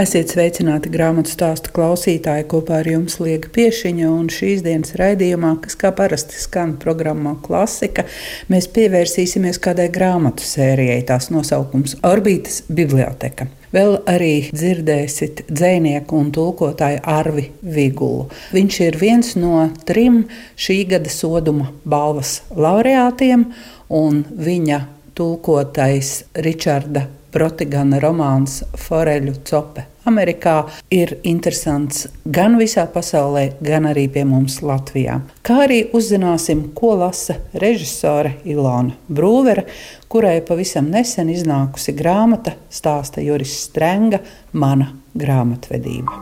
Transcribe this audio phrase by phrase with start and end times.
[0.00, 5.76] Esiet sveicināti grāmatu stāstu klausītāji kopā ar jums Liega Piešiņa un šīs dienas raidījumā, kas
[5.76, 8.06] kā parasti skan programmā Klasika,
[8.48, 11.02] mēs pievērsīsimies kādai grāmatu sērijai.
[11.10, 13.50] Tās nosaukums- Orbītas biblioteka.
[13.74, 18.30] Vēl arī dzirdēsiet dzinieku un tulkotāju Arvi Vigulu.
[18.56, 20.24] Viņš ir viens no trim
[20.56, 23.50] šī gada soduma balvas laureātiem,
[23.90, 29.86] un viņa tulkotais Ričarda Protigana romāns Foreļu cope.
[30.08, 35.20] Amerikā ir interesants gan visā pasaulē, gan arī pie mums Latvijā.
[35.46, 39.66] Kā arī uzzināsim, ko lasa režisore Ilona Brūvere,
[40.10, 44.22] kurai pavisam nesen iznākusi grāmata stāsta Juris Strenga
[44.52, 46.16] Mana grāmatvedība.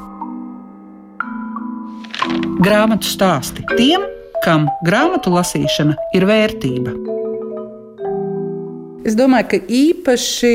[2.59, 4.03] Grāmatu stāsti tiem,
[4.45, 7.18] kam grāmatu lasīšana ir vērtība.
[9.07, 10.53] Es domāju, ka īpaši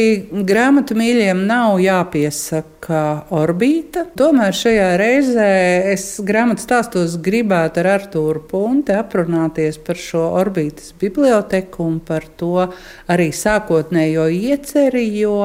[0.48, 4.06] grāmatu mīļiem nav jāpiesaka orbīta.
[4.18, 5.50] Tomēr šajā reizē
[5.94, 12.68] es grāmatu stāstos gribētu ar Artūru Punti aprunāties par šo orbītas biblioteku un par to
[13.08, 15.38] arī sākotnējo ieceri, jo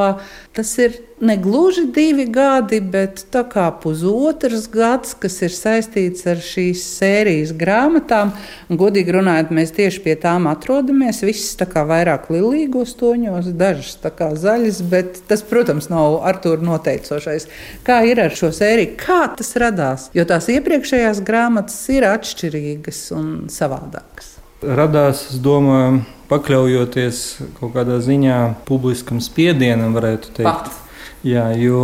[0.57, 6.41] tas ir ne gluži divi gadi, bet tā kā pusotrs gads, kas ir saistīts ar
[6.43, 8.33] šīs sērijas grāmatām.
[8.71, 11.23] Godīgi runājot, mēs tieši pie tām atrodamies.
[11.27, 16.63] Visas tā kā vairāk lilīgos toņos, dažas tā kā zaļas, bet tas, protams, nav Artūra
[17.29, 17.49] noteicošais.
[17.85, 18.97] Kā ir ar šo sēriju?
[18.99, 20.09] Kā tas radās?
[20.15, 24.37] Jo tās iepriekšējās grāmatas ir atšķirīgas un savādākas.
[24.63, 27.23] Radās, es domāju, pakļaujoties
[27.61, 30.49] kaut kādā ziņā publiskam spiedienam, varētu teikt.
[30.49, 30.85] Pats
[31.27, 31.83] Jā, jo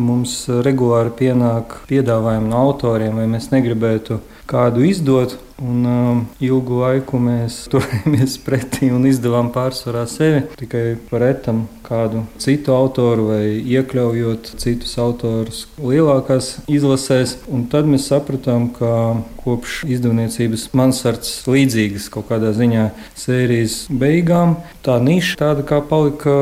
[0.00, 5.34] mums regulāri pienāk piedāvājumi no autoriem, vai mēs negribētu kādu izdot.
[5.62, 12.24] Un, um, ilgu laiku mēs turējāmies pretī un izdevām pārsvarā sevi tikai par etam kādu
[12.42, 17.38] citu autoru vai iekļaujot citus autorus lielākās izlasēs.
[17.46, 22.88] Un tad mēs sapratām, ka kopš izdevniecības mansards līdzīgas kaut kādā ziņā
[23.18, 26.36] sērijas beigām tā niša tāda kā palika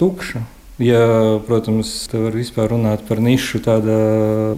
[0.00, 0.42] tukša.
[0.78, 3.98] Ja, protams, te var vispār runāt par nišu tādā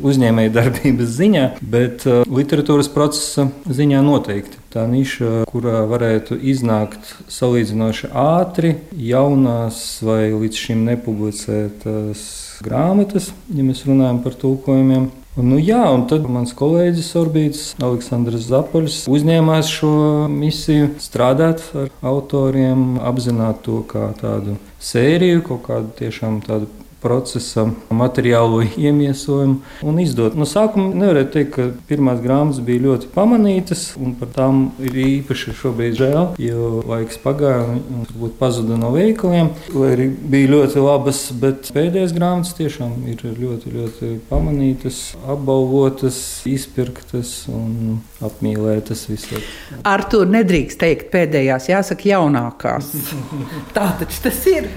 [0.05, 4.61] uzņēmēja darbības ziņā, bet uh, literatūras procesa ziņā noteikti.
[4.71, 12.27] Tā niša, kurā varētu iznākt salīdzinoši ātri, jaunās vai līdz šim nepublicētas
[12.63, 15.09] grāmatas, ja mēs runājam par tulkojumiem.
[15.41, 19.93] Un, nu, jā, un tad mans kolēģis Orbīts, Aleksandrs Zapoļs, uzņēmās šo
[20.29, 26.69] misiju strādāt ar autoriem, apzināt to kā tādu sēriju, kaut kādu tiešām tādu
[27.01, 30.37] procesa materiālo iemiesojumu un izdot.
[30.39, 35.55] No sākuma nevarētu teikt, ka pirmās grāmatas bija ļoti pamanītas, un par tām ir īpaši
[35.61, 41.23] šobrīd žēl, jo laiks pagāja un varbūt pazuda no veikaliem, lai arī bija ļoti labas,
[41.41, 49.45] bet pēdējās grāmatas tiešām ir ļoti, ļoti pamanītas, apbalvotas, izpirktas un apmīlētas visur.
[49.89, 52.93] Ar to nedrīkst teikt pēdējās, jāsaka jaunākās.
[53.77, 54.69] Tā taču tas ir.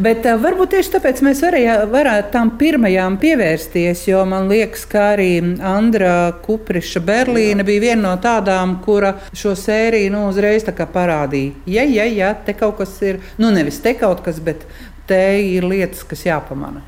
[0.00, 5.12] Bet uh, varbūt tieši tāpēc mēs varējām varētu tam pirmajām pievērsties, jo man liekas, ka
[5.14, 5.30] arī
[5.64, 11.54] Andra Kupriša Berlīna bija viena no tādām, kura šo sēriju nu, uzreiz parādīja.
[11.66, 14.66] Ja, ja, ja, te kaut kas ir, nu nevis te kaut kas, bet
[15.06, 16.82] te ir lietas, kas jāpamana.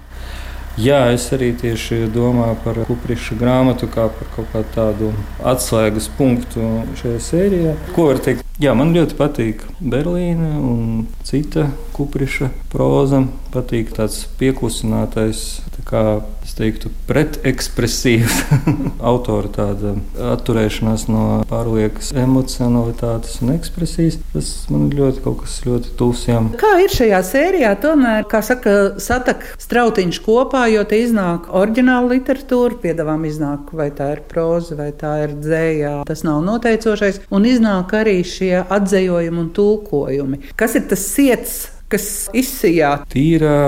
[0.79, 5.09] Jā, es arī tieši domāju par Kupriša grāmatu kā par kaut kādu tādu
[5.43, 6.69] atslēgas punktu
[7.01, 7.73] šajā sērijā.
[7.97, 8.48] Ko var teikt?
[8.59, 13.21] Jā, man ļoti patīk Berlīna un cita Kupriša proza.
[13.49, 15.45] Patīk tāds pieklusinātais,
[15.77, 16.01] tā kā
[16.45, 18.35] es teiktu, pretekspresīvs
[19.11, 19.95] autora tāda
[20.35, 24.19] atturēšanās no pārliekas emocionalitātes un ekspresijas.
[24.35, 26.27] Tas man ļoti kaut kas ļoti tuvs.
[26.59, 27.73] Kā ir šajā sērijā?
[27.79, 34.11] Tomēr, kā saka, satak strautiņš kopā, jo te iznāk oriģināla literatūra, piedāvām iznāk, vai tā
[34.17, 35.95] ir proza, vai tā ir dzējā.
[36.11, 37.23] Tas nav noteicošais.
[37.33, 40.41] Un iznāk arī šie atzējojumi un tulkojumi.
[40.59, 41.59] Kas ir tas iets,
[41.93, 42.95] kas izsijā?
[43.13, 43.59] Tīra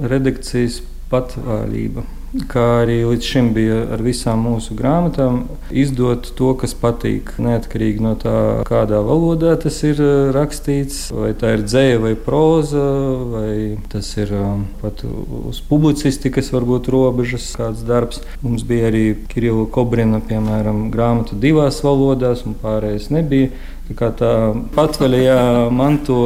[0.00, 0.80] redakcijas
[1.10, 2.06] patvārība
[2.50, 7.32] kā arī līdz šim bija ar visām mūsu grāmatām, izdot to, kas patīk.
[7.42, 8.34] Neatkarīgi no tā,
[8.68, 12.84] kādā valodā tas ir eh, rakstīts, vai tā ir dzēja vai proza,
[13.32, 13.54] vai
[13.90, 18.22] tas ir um, pat uz publicistikas, varbūt robežas kāds darbs.
[18.44, 23.50] Mums bija arī Kirila Kobrina, piemēram, grāmata divās valodās, un pārējais nebija.
[23.98, 24.32] Kā tā
[24.74, 26.18] patvaļā manto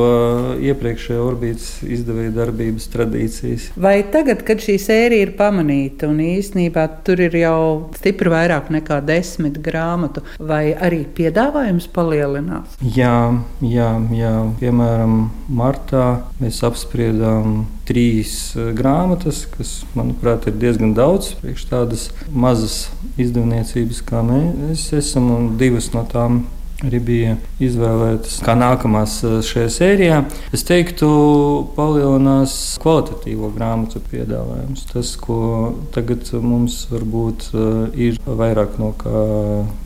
[0.64, 3.68] iepriekšējā orbītas izdevēja darbības tradīcijas.
[3.80, 7.58] Vai tagad, kad šī sērija ir pamanīta un īsnībā tur ir jau
[7.98, 12.78] stipri vairāk nekā desmit grāmatu, vai arī piedāvājums palielinās?
[12.84, 13.16] Jā,
[13.64, 14.34] jā, jā.
[14.60, 15.16] piemēram,
[15.48, 16.06] martā
[16.40, 22.88] mēs apspriedām trīs eh, grāmatas, kas, manuprāt, ir diezgan daudz priekš tādas mazas
[23.20, 26.44] izdevniecības, kā mēs esam, un divas no tām
[26.84, 30.20] arī bija izvēlētas kā nākamās eh, šajā sērijā.
[30.54, 31.08] Es teiktu,
[31.76, 34.86] palielinās kvalitatīvo grāmatu piedāvājums.
[34.92, 35.38] Tas, ko
[35.94, 39.24] tagad mums varbūt eh, ir vairāk no kā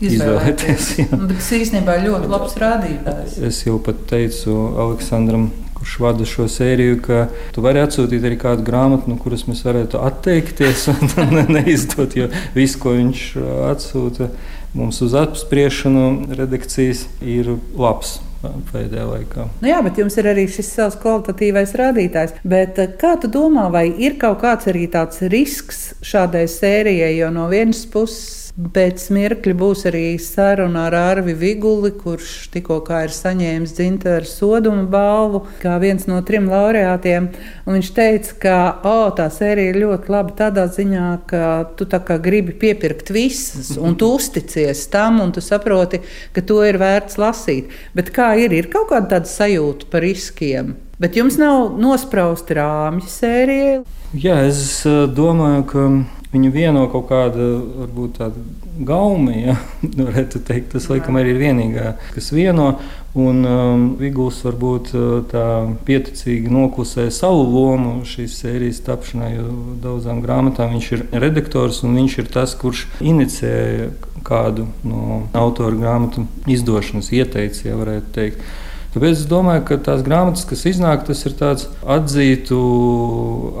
[0.03, 0.91] izvēlēties.
[1.13, 3.39] Nu, tas īstenībā ļoti labs rādītājs.
[3.49, 5.49] Es jau pat teicu Aleksandram
[5.79, 10.01] kurš vada šo sēriju, ka tu vari atsūtīt arī kādu grāmatu, no kuras mēs varētu
[10.03, 11.13] atteikties un
[11.55, 13.21] neizdot, jo viss, ko viņš
[13.69, 14.27] atsūta
[14.73, 19.45] mums uz apspriešanu, redakcijas ir labs pēdējā laikā.
[19.59, 22.37] Nu jā, bet jums ir arī šis savs kvalitatīvais rādītājs.
[22.47, 27.49] Bet kā tu domā, vai ir kaut kāds arī tāds risks šādai sērijai, jo no
[27.51, 34.27] vienas puses Pēc mirkļa būs arī saruna ar Arvi Viguli, kurš tikko ir saņēmis dzintara
[34.27, 37.29] soduma balvu, kā viens no trim laureātiem.
[37.63, 41.45] Un viņš teica, ka oh, tā sērija ir ļoti laba tādā ziņā, ka
[41.79, 41.87] tu
[42.19, 46.01] gribi piepirkt visas, un tu uzticies tam, un tu saproti,
[46.35, 47.71] ka to ir vērts lasīt.
[47.95, 48.51] Bet kā ir?
[48.51, 50.75] Ir kaut kāda sajūta par riskiem.
[50.99, 53.83] Bet jums nav nosprausti rāmji sērijai?
[54.19, 55.83] Jā, es eh, domāju, ka
[56.29, 57.45] Viņu vieno kaut kāda
[57.81, 58.41] varbūt tāda
[58.85, 59.55] gauma, ja
[60.07, 60.75] varētu teikt.
[60.75, 62.75] Tas laikam arī ir vienīgā, kas vieno.
[63.17, 65.45] Un um, Viguls varbūt uh, tā
[65.87, 69.47] pieticīgi noklusē savu lomu šīs sērijas tapšanā, jo
[69.81, 73.89] daudzām grāmatām viņš ir redaktors un viņš ir tas, kurš inicēja
[74.27, 78.45] kādu no autora grāmatu izdošanas, ieteicis, ja varētu teikt.
[78.93, 82.57] Tāpēc es domāju, ka tās grāmatas, kas iznāk, tas ir tāds atzītu,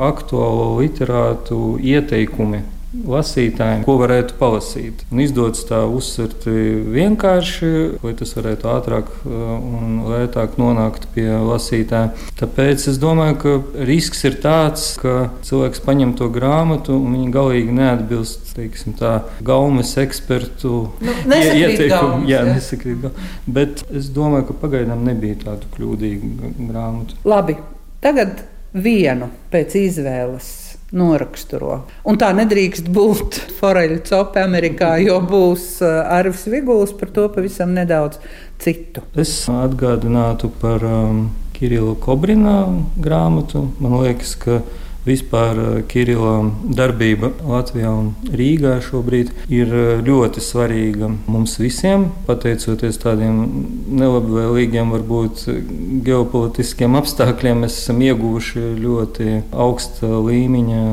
[0.09, 5.03] aktuālu literātu ieteikumi lasītājiem, ko varētu palasīt.
[5.13, 7.69] Un izdodas tā uzsvert vienkārši,
[8.01, 12.15] lai tas varētu ātrāk uh, un lētāk nonākt pie lasītāja.
[12.39, 17.77] Tāpēc es domāju, ka risks ir tāds, ka cilvēks paņem to grāmatu un viņa galīgi
[17.77, 19.15] neatbilst teiksim, tā,
[19.45, 22.27] gaumes ekspertu nu, ieteikumu.
[22.29, 23.33] Jā, nesakrīt gaumes.
[23.47, 27.19] Bet es domāju, ka pagaidām nebija tādu kļūdīgu grāmatu.
[27.29, 27.57] Labi,
[28.03, 30.49] tagad vienu pēc izvēles
[30.95, 31.83] noraksturo.
[32.09, 37.75] Un tā nedrīkst būt foreļu copa Amerikā, jo būs uh, Arvis Viguls par to pavisam
[37.77, 38.17] nedaudz
[38.61, 39.03] citu.
[39.19, 42.63] Es atgādinātu par um, Kirilu Kobrina
[42.97, 43.67] grāmatu.
[43.83, 44.61] Man liekas, ka
[45.09, 46.35] Vispār eh, Kirila
[46.77, 53.39] darbība Latvijā un Rīgā šobrīd ir eh, ļoti svarīga mums visiem, pateicoties tādiem
[53.99, 55.47] nelabvēlīgiem, varbūt
[56.05, 57.63] ģeopolitiskiem apstākļiem.
[57.65, 60.83] Mēs esam ieguvuši ļoti augsta līmeņa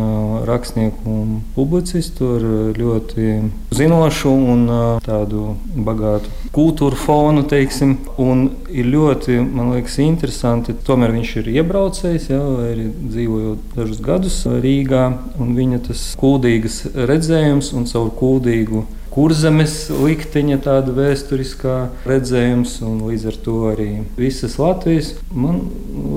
[0.49, 2.49] rakstnieku un publicistu ar
[2.79, 3.29] ļoti
[3.77, 10.73] zinošu un eh, tādu bagātu kultūru fonu, teiksim, un ir ļoti, man liekas, interesanti.
[10.87, 15.07] Tomēr viņš ir iebraucējis, jau arī dzīvojot dažus gadus Rīgā,
[15.43, 18.85] un viņa tas kuldīgas redzējums un caur kuldīgu
[19.17, 21.77] kurzemes likteņa tāda vēsturiskā
[22.09, 25.15] redzējums, un līdz ar to arī visas Latvijas.
[25.33, 25.63] Man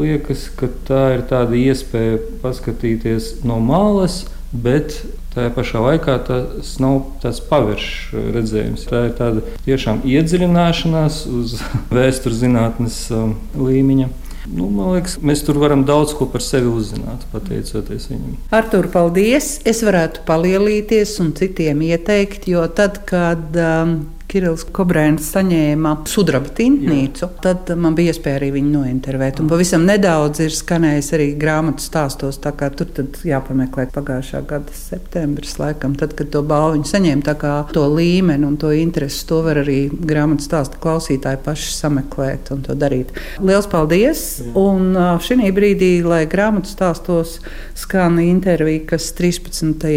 [0.01, 4.99] liekas, ka tā ir tāda iespēja paskatīties no malas, bet
[5.29, 8.87] Tajā pašā laikā tas nav tāds paviršs redzējums.
[8.89, 11.53] Tā ir tāda tiešām iedziļināšanās uz
[11.95, 14.09] vēstures zinātnes um, līmeņa.
[14.49, 18.37] Nu, man liekas, mēs tur varam daudz ko par sevi uzzināt, pateicoties viņam.
[18.55, 19.59] Artur, paldies!
[19.69, 23.99] Es varētu palielīties un citiem ieteikt, jo tad, kad um,
[24.29, 27.29] Kirillis Kobrēns saņēma sudraba tintnīcu, Jā.
[27.41, 29.41] tad man bija iespēja arī viņu nointervēt.
[29.41, 32.91] Un pavisam nedaudz ir skanējis arī grāmatu stāstos, tā kā tur
[33.25, 38.57] jāpameklē pagājušā gada septembris, laikam, tad, kad to balvu saņēma, tā kā to līmeni un
[38.61, 43.15] to interesi, to var arī grāmatu stāstu klausītāji paši sameklēt un to darīt.
[43.41, 44.25] Lielas paldies!
[44.45, 44.53] Jā.
[44.61, 44.93] Un
[45.25, 47.39] šī brīdī, lai grāmatu stāstos
[47.77, 49.89] skan intervija, kas 13.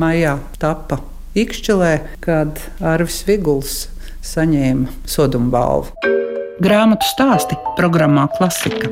[0.00, 3.88] maijā tapa Ikšķelē, kad Arvis Viguls
[4.22, 6.12] saņēma sodumu balvu.
[6.62, 8.86] Grāmatu stāsti programmā Klasika.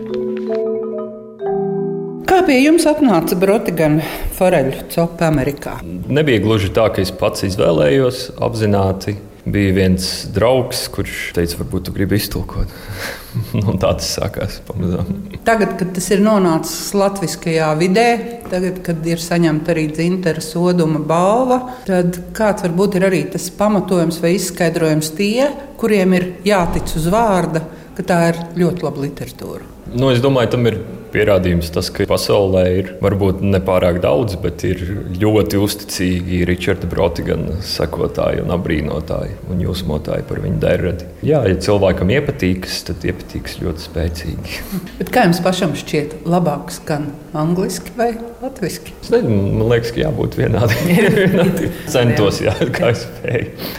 [2.27, 4.03] Kā pie jums atnāca Brotigana
[4.35, 5.77] foreļu copa Amerikā?
[5.87, 9.15] Nebija gluži tā, ka es pats izvēlējos apzināti.
[9.45, 12.71] Bija viens draugs, kurš teica, varbūt tu gribi iztulkot.
[13.83, 15.09] tā tas sākās pamazām.
[15.47, 18.07] Tagad, kad tas ir nonācis latviskajā vidē,
[18.53, 24.21] tagad, kad ir saņemta arī dzintara soduma balva, tad kāds varbūt ir arī tas pamatojums
[24.23, 27.65] vai izskaidrojums tie, kuriem ir jātic uz vārda,
[27.97, 29.71] ka tā ir ļoti laba literatūra.
[29.93, 30.79] Nu, es domāju, tam ir
[31.13, 34.83] pierādījums tas, ka pasaulē ir varbūt ne pārāk daudz, bet ir
[35.21, 41.09] ļoti uzticīgi Richarda Brotigana sekotāji un abrīnotāji un jūsmotāji par viņu deradi.
[41.27, 44.61] Jā, ja cilvēkam iepatīks, tad iepatīks ļoti spēcīgi.
[45.01, 48.13] Bet kā jums pašam šķiet, labāk skan angliski vai
[48.43, 48.93] latviešu?
[49.13, 51.13] Man liekas, ka jābūt vienādiem.
[51.93, 53.71] Centos, jā, kā es spēju.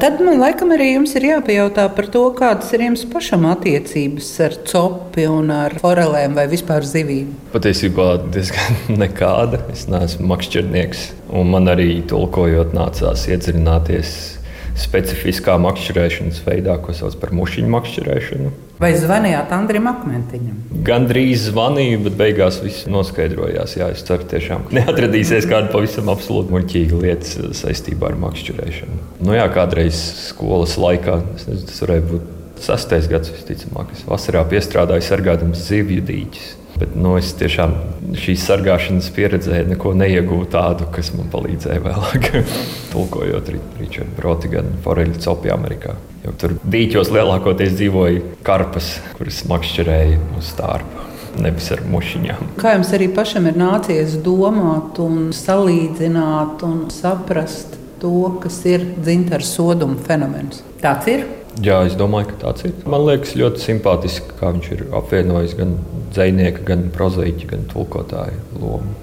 [0.00, 4.58] Tad man laikam arī jums ir jāpajautā par to, kādas ir jums pašam attiecības ar
[4.70, 7.32] copi un ar forelēm vai vispār zivīm?
[7.52, 9.64] Patiesībā diezgan nekāda.
[9.74, 14.14] Es neesmu makšķernieks, un man arī tulkojot nācās iedziļināties
[14.78, 18.52] specifiskā makšķerēšanas veidā, ko sauc par mušiņu makšķerēšanu.
[18.82, 20.56] Vai zvanījāt Andrim Akmentiņam?
[20.86, 23.76] Gan drīz zvanīju, bet beigās viss noskaidrojās.
[23.78, 28.98] Jā, es ceru, tiešām neatradīsies kāda pavisam absolūti muļķīga lieta saistībā ar makšķerēšanu.
[29.22, 35.06] Nu jā, kādreiz skolas laikā, nezinu, tas varēja būt sastais gads, visticamāk, es vasarā piestrādāju
[35.06, 36.50] sargādams zivju dīķus.
[36.82, 37.76] Bet nu, es tiešām
[38.18, 42.24] šīs sargāšanas pieredzē neko neiegūtu tādu, kas man palīdzēja vēlāk,
[42.90, 45.94] tulkojot Richardu Brotiganu foreļu copi Amerikā.
[46.24, 51.06] Jo tur dīķos lielākoties dzīvoja karpas, kuras makšķerēja uz stārpa.
[51.38, 52.50] Nevis ar mušiņām.
[52.58, 59.46] Kā jums arī pašam ir nācies domāt, un salīdzināt un saprast to, kas ir dzintara
[59.46, 60.64] soduma fenomens?
[60.82, 61.24] Tāds ir.
[61.62, 62.74] Jā, es domāju, ka tāds ir.
[62.90, 65.78] Man liekas, ļoti simpātiski, kā viņš ir apvienojis gan
[66.12, 68.94] dzinieka, gan prozaiķa, gan tulkotāja lomu.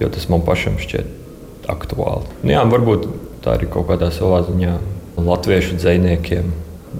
[0.00, 2.26] Jo tas man pašam šķiet aktuāli.
[2.42, 3.06] Nu, jā, varbūt
[3.44, 4.76] tā ir kaut kādā savā ziņā
[5.22, 6.50] latviešu dziniekiem.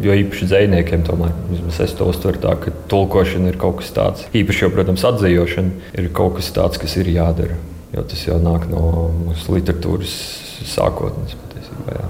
[0.02, 1.35] Jo īpaši dziniekiem, tomēr
[1.69, 4.25] es to uztveru tā, ka tulkošana ir kaut kas tāds.
[4.33, 7.59] Īpaši jau, protams, atzīšana ir kaut kas tāds, kas ir jādara.
[7.92, 10.16] Jo tas jau nāk no mūsu literatūras
[10.64, 11.99] sākotnes patiesībā.
[11.99, 12.09] Jā.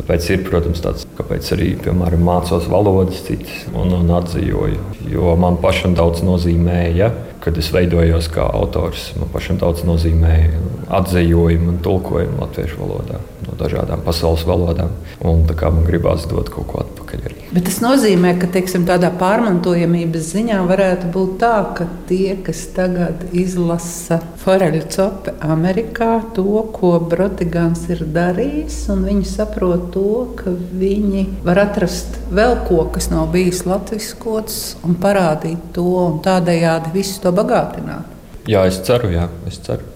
[0.00, 4.70] Tāpēc ir, protams, tāds, kāpēc arī, piemēram, mācos valodas citas un, un atzīju.
[5.12, 7.10] Jo man pašam daudz nozīmēja,
[7.44, 9.10] kad es veidojos kā autors.
[9.20, 10.60] Man pašam daudz nozīmēja
[11.00, 14.92] atzījumu un tulkojumu latviešu valodā no dažādām pasaules valodām.
[15.20, 17.36] Un man gribās dot kaut ko atpakaļ arī.
[17.50, 23.26] Bet tas nozīmē, ka teiksim, tādā pārmantojamības ziņā varētu būt tā, ka tie, kas tagad
[23.36, 31.26] izlasa Foreļu copi Amerikā, to, ko Brotigans ir darījis, un viņi saprot to, ka viņi
[31.44, 37.29] var atrast vēl ko, kas nav bijis latviskots, un parādīt to, un tādējādi visu to
[37.36, 38.16] bagātināt.
[38.48, 39.86] Jā, es ceru, jā, es ceru.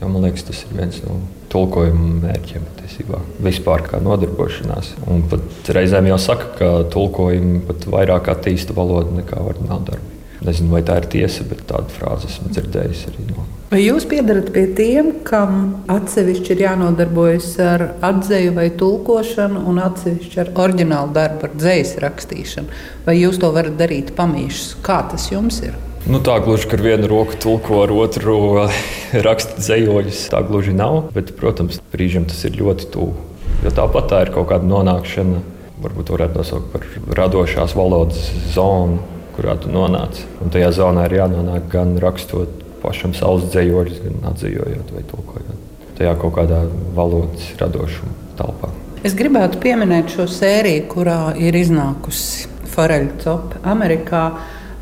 [0.00, 1.20] Jo, man liekas, tas ir viens no
[1.52, 3.20] tulkojuma mērķiem patiesībā.
[3.44, 4.94] Vispār kā nodarbošanās.
[5.12, 10.18] Un pat reizēm jau saka, ka tulkojumi pat vairāk attīsta valodu nekā ordināla darbi.
[10.42, 13.44] Nezinu, vai tā ir tiesa, bet tādu frāzi esmu dzirdējis arī no.
[13.70, 20.42] Vai jūs piedarat pie tiem, kam atsevišķi ir jānodarbojas ar atzīju vai tulkošanu, un atsevišķi
[20.42, 22.82] ar oriģinālu darbu, ar dzīslu rakstīšanu?
[23.06, 24.74] Vai jūs to varat darīt pamīšus?
[24.84, 25.78] Kā tas jums ir?
[26.02, 28.36] Nu, tā gluži ar vienu roku tulko, ar otru
[29.26, 30.24] raksta zemoļus.
[30.32, 31.12] Tā gluži nav.
[31.14, 33.14] Bet, protams, brīžam tas ir ļoti tuvu.
[33.62, 35.38] Jo tāpat tā ir kaut kāda nonākšana,
[35.84, 36.86] varbūt varētu nosaukt par
[37.20, 38.98] radošās valodas zonu,
[39.36, 40.18] kurā tu nonāc.
[40.42, 45.68] Un tajā zonā ir jānonāk gan rakstot pašam savus zemoļus, gan atzījot vai tulkojot.
[46.00, 46.64] Tajā kaut kādā
[46.96, 48.72] valodas radošuma telpā.
[49.06, 54.24] Es gribētu pieminēt šo sēriju, kurā ir iznākusi Foreļa Copa Amerikā.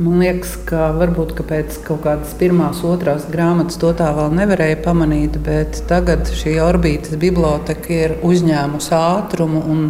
[0.01, 4.79] Man liekas, ka varbūt ka pēc kaut kādas pirmās, otrās grāmatas to tā vēl nevarēja
[4.81, 9.83] pamanīt, bet tagad šī orbītas biblioteka ir uzņēmusi ātrumu un,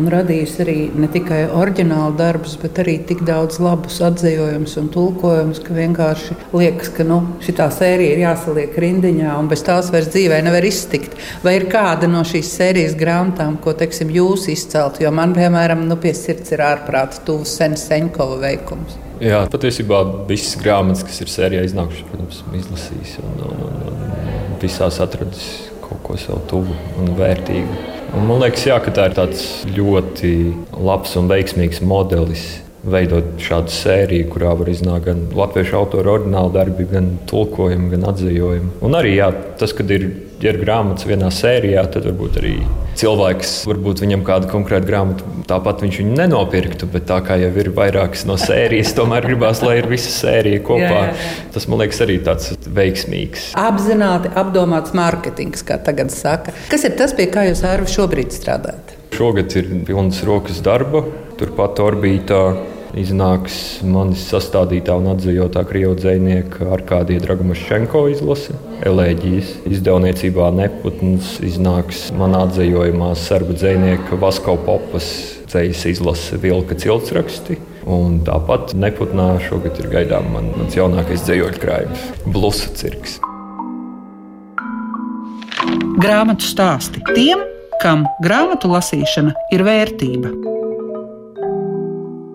[0.00, 5.60] un radījusi arī ne tikai oriģinālu darbus, bet arī tik daudz labus atzījumus un tulkojumus,
[5.66, 10.40] ka vienkārši liekas, ka nu, šī sērija ir jāsaliek rindiņā un bez tās vairs dzīvē
[10.48, 11.20] nevar iztikt.
[11.44, 15.04] Vai ir kāda no šīs sērijas grāmatām, ko teiksim, jūs izceltu?
[15.04, 19.09] Jo man, piemēram, nu, pie sirds ir ārprāts tuvs Senseņkova veikums.
[19.20, 19.98] Jā, patiesībā
[20.30, 23.98] visas grāmatas, kas ir sērijā iznākušas, protams, izlasījis un, un, un,
[24.46, 25.44] un visās atradis
[25.84, 27.76] kaut ko sev tuvu un vērtīgu.
[28.16, 29.44] Un man liekas, jā, ka tā ir tāds
[29.76, 30.32] ļoti
[30.72, 32.46] labs un veiksmīgs modelis.
[32.80, 38.72] Veidot šādu sēriju, kurā var iznākt gan latviešu autora ordināla darbi, gan tulkojumi, gan atzījumi.
[38.88, 39.28] Un arī jā,
[39.60, 40.08] tas, kad ir
[40.40, 42.54] ja ir grāmatas vienā sērijā, tad varbūt arī
[43.00, 46.88] cilvēks, varbūt viņam kāda konkrēta grāmata, tāpat viņš viņu nenopirktu.
[46.90, 50.82] Bet tā kā jau ir vairākas no sērijas, tomēr gribās, lai ir visa sērija kopā.
[50.82, 51.50] Jā, jā, jā.
[51.56, 53.50] Tas man liekas arī tāds veiksmīgs.
[53.60, 56.56] Apzināti apdomāts mārketings, kā tagad saka.
[56.72, 58.96] Kas ir tas, pie kā jūs arī šobrīd strādājat?
[59.16, 61.02] Šogad ir pilns rokas darba.
[61.40, 62.42] Turpat orbītā
[62.98, 68.56] iznāks manis sastādītā un atzījotā krievu dzinieka Arkādija Dragomašenko izlase.
[68.86, 75.10] Elēģijas izdevniecībā Neputns iznāks manā atzījumā serbu dzinieka Vasko Popas
[75.50, 77.58] ceļas izlase Vilka ciltsraksti.
[77.90, 83.18] Un tāpat Neputnā šogad ir gaidām man, mans jaunākais dzējoļu krājums- Blusa cirks.
[86.00, 87.42] Grāmatu stāsti tiem,
[87.82, 90.59] kam grāmatu lasīšana ir vērtība.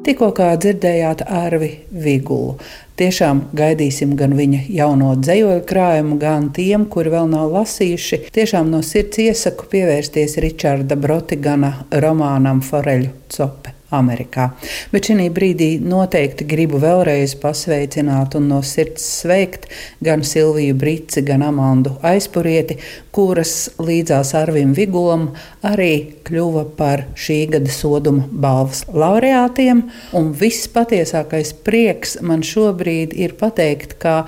[0.06, 2.60] Tikko dzirdējāt Arvi Vigulu.
[2.96, 8.22] Tiešām gaidīsim gan viņa jauno dzējoļu krājumu, gan tiem, kuri vēl nav lasījuši.
[8.36, 11.74] Tiešām no sirds iesaku pievērsties Ričarda Brotigana
[12.06, 13.75] romānam Foreļu Cope.
[13.94, 14.50] Amerikā.
[14.92, 19.68] Bet šī brīdī noteikti gribu vēlreiz pasveicināt un no sirds sveikt
[20.06, 22.80] gan Silviju Brici, gan Amandu Aizpurieti,
[23.15, 25.30] kuras līdzās Arvim Vigulam
[25.65, 29.86] arī kļuva par šī gada soduma balvas laureātiem.
[30.18, 34.25] Un viss patiesākais prieks man šobrīd ir pateikt, ka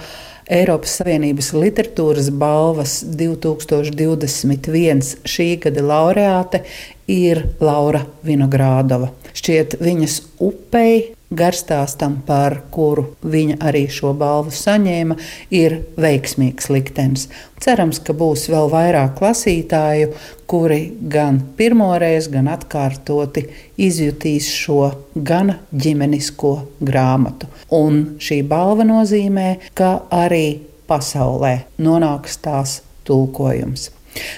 [0.47, 6.61] Eiropas Savienības literatūras balvas 2021 šī gada laureāte
[7.11, 9.11] ir Laura Vinogrādova.
[9.37, 15.17] Šķiet, viņas upei garstāstam, par kuru viņa arī šo balvu saņēma,
[15.53, 17.27] ir veiksmīgs liktenis.
[17.61, 20.13] Cerams, ka būs vēl vairāk lasītāju,
[20.49, 20.79] kuri
[21.11, 27.51] gan pirmoreiz, gan atkārtoti izjutīs šo gana ģimenisko grāmatu.
[27.75, 33.91] Un šī balva nozīmē, ka arī pasaulē nonāks tās tulkojums.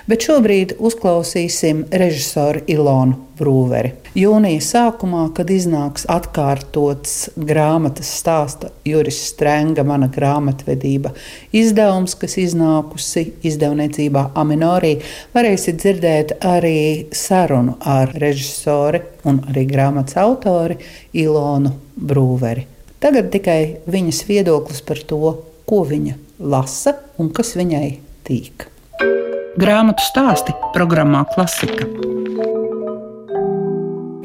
[0.09, 3.93] Bet šobrīd uzklausīsim režisoru Ilonu Brūveri.
[4.19, 11.13] Jūnija sākumā, kad iznāks atkārtots grāmatas stāsta Juris Strenga, mana grāmatvedība
[11.55, 14.95] izdevums, kas iznākusi izdevniecībā Aminorī,
[15.35, 16.79] varēsiet dzirdēt arī
[17.15, 20.79] sarunu ar režisori un arī grāmatas autori
[21.21, 22.65] Ilonu Brūveri.
[22.99, 25.21] Tagad tikai viņas viedoklis par to,
[25.69, 27.87] ko viņa lasa un kas viņai
[28.27, 28.67] tīk.
[29.57, 31.87] Grāmatu stāsti programmā Klasika.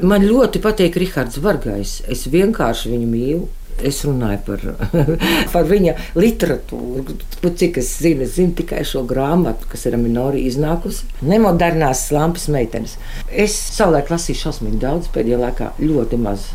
[0.05, 1.95] Man ļoti patīk Rahards Vargais.
[2.13, 3.47] Es vienkārši viņu mīlu.
[3.81, 4.67] Es runāju par,
[5.55, 7.17] par viņa literatūru.
[7.41, 11.09] Cik es zinu, es zinu tikai šo grāmatu, kas ir minori iznākusi.
[11.25, 12.99] Nemodernās lampas meitenes.
[13.33, 16.51] Es savulaik lasīju šausmīgi daudz, pēdējā laikā ļoti maz.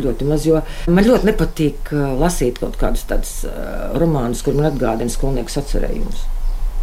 [0.00, 0.48] Ļoti maz,
[0.90, 6.24] man ļoti nepatīk uh, lasīt kaut kādus tādus uh, romānus, kur man atgādina skolnieku atcerējumus.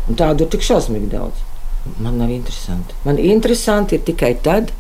[0.10, 1.42] Un tādu ir tik šausmīgi daudz.
[2.02, 2.96] Man nav interesanti.
[3.06, 4.72] Man interesanti ir tikai tad,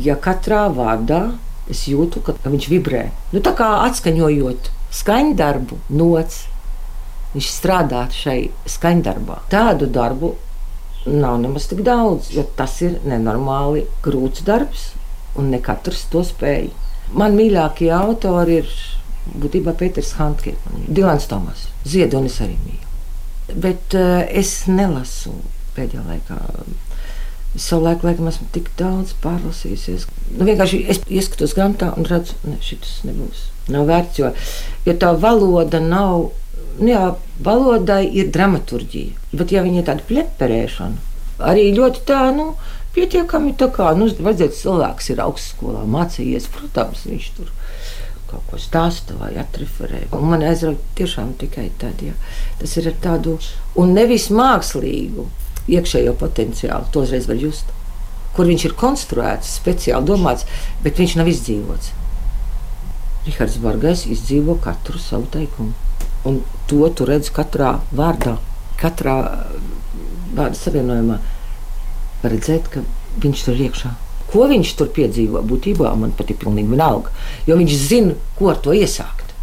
[0.00, 1.22] ja katrā vārdā
[1.70, 3.06] es jūtu, ka viņš vibrē.
[3.32, 6.42] Nu, tā kā atskaņojot skaņdarbu, nots,
[7.32, 9.38] viņš strādā šai skaņdarbā.
[9.52, 10.34] Tādu darbu
[11.08, 14.90] nav nemaz tik daudz, jo tas ir nenormāli grūts darbs,
[15.38, 16.70] un ne katrs to spēj.
[17.16, 18.70] Man mīļākie autori ir
[19.32, 22.81] būtībā Pēters Hankins, Dilans Tomas, Ziedonis arī mīl
[23.58, 25.34] bet uh, es nelasu
[25.76, 26.38] pēdējā laikā.
[27.52, 30.06] Es savulaik, laikam, esmu tik daudz pārlasījusies.
[30.32, 33.48] Nu, vienkārši es ieskatos grāmatā un redzu, ka ne, šis nebūs.
[33.72, 34.32] Nav vērts, jo,
[34.88, 36.30] jo tā valoda nav.
[36.78, 37.02] Nu, jā,
[37.44, 41.02] valodai ir dramaturgija, bet ja viņa ir tāda pleperēšana,
[41.44, 42.54] arī ļoti tā, nu,
[42.96, 47.61] pietiekami tā kā, nu, vajadzētu cilvēks ir augstskolā mācījies, protams, viņš tur ir
[48.32, 50.06] kaut ko stāsta vai atreferē.
[50.16, 52.16] Un man aizrauja tiešām tikai tad, ja
[52.60, 53.36] tas ir tādu
[53.78, 55.28] un nevis mākslīgu
[55.70, 57.68] iekšējo potenciālu, to uzreiz var just.
[58.32, 60.46] Kur viņš ir konstruēts, speciāli domāts,
[60.82, 61.92] bet viņš nav izdzīvots.
[63.26, 65.74] Rihards Bargais izdzīvo katru savu teikumu.
[66.26, 66.40] Un
[66.70, 68.38] to tu redz katrā vārdā,
[68.80, 69.18] katrā
[70.32, 71.18] vārda savienojumā.
[72.22, 72.82] Var redzēt, ka
[73.22, 73.92] viņš tur ir iekšā.
[74.32, 75.42] Ko viņš tur piedzīvo?
[75.48, 77.12] Būtībā man pat ir pilnīgi vienalga.
[77.48, 79.34] Jo viņš zina, ko ar to iesākt,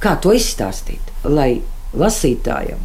[0.00, 1.60] kā to izstāstīt, lai
[1.92, 2.80] lasītājam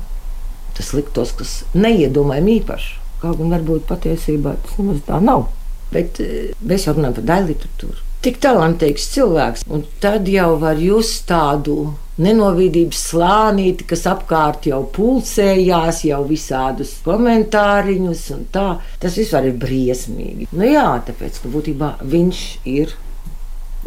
[0.80, 2.92] tas liktos, kas neiedomājami īpašs.
[3.20, 5.50] Kaut gan varbūt patiesībā tas nemaz tā nav.
[5.92, 9.66] Bet eh, mēs jau runājam par daļu literatūru tik talantīgs cilvēks.
[9.72, 18.26] Un tad jau var just tādu nenovīdības slānīti, kas apkārt jau pulsējās, jau visādus komentāriņus
[18.36, 18.68] un tā.
[19.00, 20.50] Tas vispār ir briesmīgi.
[20.52, 22.96] Nu jā, tāpēc, ka būtībā viņš ir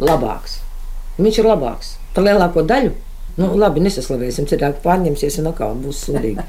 [0.01, 0.59] labāks.
[1.21, 2.93] Viņš ir labāks par lielāko daļu.
[3.33, 6.43] Nu, labi, nesaslavēsim, cilvēki pārņemsies un atkal būs sūdīgi.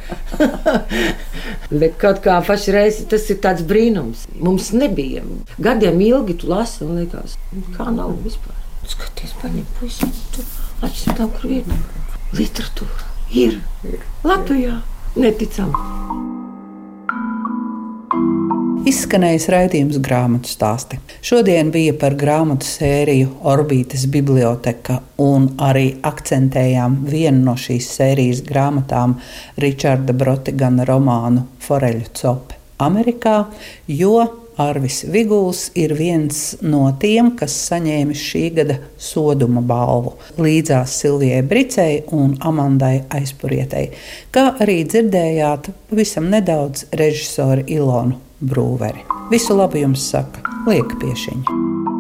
[1.81, 4.27] Bet kaut kā pašreiz tas ir tāds brīnums.
[4.37, 5.25] Mums nebija.
[5.65, 7.39] Gadiem ilgi tu lasi un liekas,
[7.79, 8.61] kā nav vispār.
[8.85, 10.45] Skaties, paņem puisi, tu
[11.17, 11.75] tam, kur ir.
[12.37, 13.59] Literatūra ir.
[14.27, 14.83] Latvijā
[15.17, 16.24] neticam.
[18.85, 20.99] Izskanējis raidījums grāmatu stāsti.
[21.25, 29.15] Šodien bija par grāmatu sēriju Orbītas biblioteka, un arī akcentējām vienu no šīs sērijas grāmatām
[29.65, 33.39] Ričarda Brotigana romānu Foreļu copi Amerikā,
[33.89, 34.19] jo
[34.61, 42.03] Arvis Viguls ir viens no tiem, kas saņēma šī gada soduma balvu līdzās Silvijai Bricei
[42.13, 43.89] un Amandai Aizpurietei,
[44.29, 49.05] kā arī dzirdējāt pavisam nedaudz režisoru Ilonu Brūveri.
[49.33, 51.94] Visu labu jums saka Lieka Piešiņa.